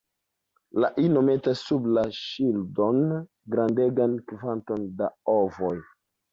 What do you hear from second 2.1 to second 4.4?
ŝildon grandegan